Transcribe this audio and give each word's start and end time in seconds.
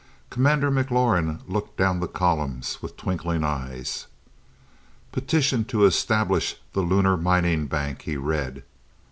Commander 0.31 0.71
McLaurin 0.71 1.41
looked 1.47 1.77
down 1.77 1.99
the 1.99 2.07
columns 2.07 2.81
with 2.81 2.97
twinkling 2.97 3.43
eyes. 3.43 4.07
"'Petition 5.11 5.63
to 5.65 5.85
establish 5.85 6.55
the 6.73 6.81
Lunar 6.81 7.15
Mining 7.15 7.67
Bank,'" 7.67 8.01
he 8.01 8.17
read. 8.17 8.63